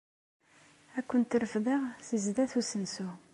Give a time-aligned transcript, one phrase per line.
[0.97, 3.09] Ad kent-refdeɣ seg sdat n usensu.